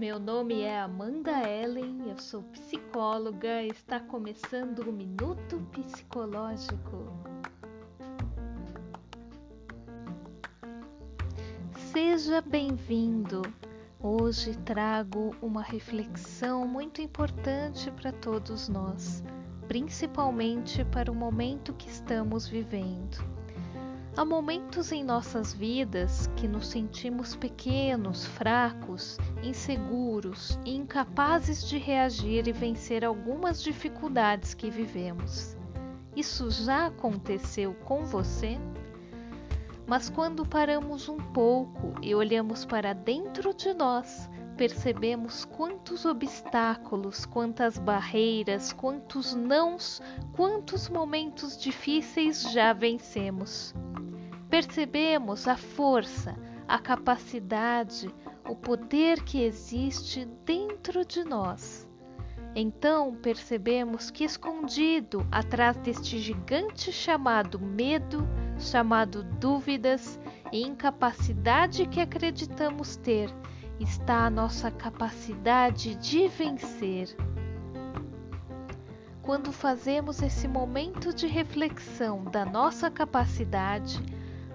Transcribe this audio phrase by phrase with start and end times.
[0.00, 7.12] Meu nome é Amanda Ellen, eu sou psicóloga e está começando o Minuto Psicológico.
[11.92, 13.42] Seja bem-vindo!
[14.02, 19.22] Hoje trago uma reflexão muito importante para todos nós,
[19.68, 23.18] principalmente para o momento que estamos vivendo.
[24.16, 32.48] Há momentos em nossas vidas que nos sentimos pequenos, fracos, inseguros e incapazes de reagir
[32.48, 35.56] e vencer algumas dificuldades que vivemos.
[36.14, 38.58] Isso já aconteceu com você?
[39.86, 44.28] Mas quando paramos um pouco e olhamos para dentro de nós,
[44.60, 50.02] percebemos quantos obstáculos, quantas barreiras, quantos nãos,
[50.34, 53.74] quantos momentos difíceis já vencemos
[54.50, 58.12] percebemos a força, a capacidade,
[58.48, 61.88] o poder que existe dentro de nós.
[62.52, 70.18] Então percebemos que escondido atrás deste gigante chamado medo, chamado dúvidas
[70.50, 73.32] e incapacidade que acreditamos ter,
[73.80, 77.16] está a nossa capacidade de vencer.
[79.22, 83.98] Quando fazemos esse momento de reflexão da nossa capacidade,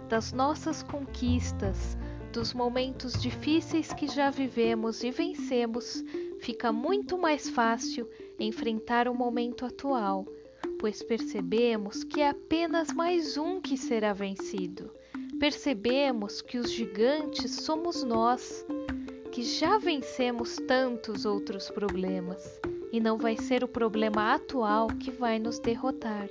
[0.08, 1.98] das nossas conquistas,
[2.32, 6.04] dos momentos difíceis que já vivemos e vencemos,
[6.40, 8.08] fica muito mais fácil
[8.40, 10.26] enfrentar o momento atual,
[10.78, 14.92] pois percebemos que é apenas mais um que será vencido.
[15.40, 18.66] Percebemos que os gigantes somos nós,
[19.36, 22.58] que já vencemos tantos outros problemas
[22.90, 26.30] e não vai ser o problema atual que vai nos derrotar.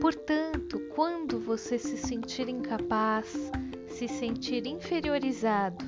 [0.00, 3.52] Portanto, quando você se sentir incapaz,
[3.86, 5.84] se sentir inferiorizado,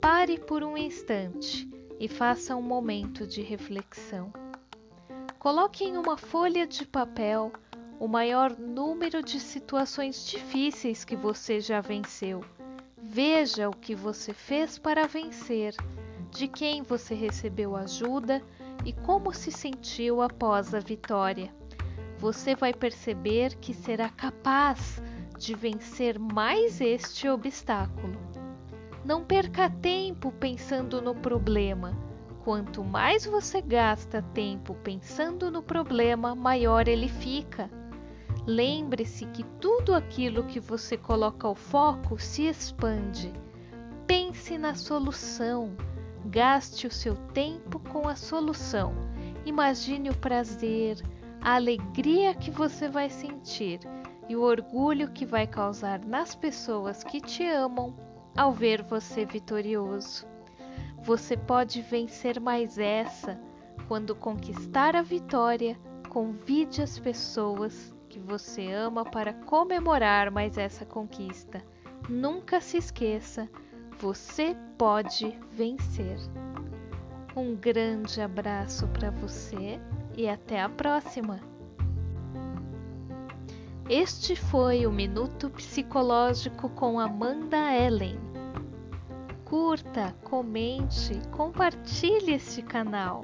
[0.00, 4.32] pare por um instante e faça um momento de reflexão.
[5.36, 7.52] Coloque em uma folha de papel
[7.98, 12.40] o maior número de situações difíceis que você já venceu.
[13.02, 15.74] Veja o que você fez para vencer,
[16.30, 18.42] de quem você recebeu ajuda
[18.84, 21.52] e como se sentiu após a vitória
[22.20, 25.02] você vai perceber que será capaz
[25.38, 28.20] de vencer mais este obstáculo.
[29.02, 31.96] Não perca tempo pensando no problema.
[32.44, 37.70] Quanto mais você gasta tempo pensando no problema, maior ele fica.
[38.50, 43.32] Lembre-se que tudo aquilo que você coloca o foco se expande.
[44.08, 45.76] Pense na solução.
[46.26, 48.92] Gaste o seu tempo com a solução.
[49.46, 51.00] Imagine o prazer,
[51.40, 53.78] a alegria que você vai sentir
[54.28, 57.94] e o orgulho que vai causar nas pessoas que te amam
[58.36, 60.26] ao ver você vitorioso.
[61.04, 63.40] Você pode vencer mais essa
[63.86, 65.78] quando conquistar a vitória.
[66.08, 71.64] Convide as pessoas que você ama para comemorar mais essa conquista.
[72.08, 73.48] Nunca se esqueça,
[73.98, 76.18] você pode vencer.
[77.36, 79.80] Um grande abraço para você
[80.16, 81.40] e até a próxima!
[83.88, 88.18] Este foi o Minuto Psicológico com Amanda Ellen.
[89.44, 93.22] Curta, comente, compartilhe este canal.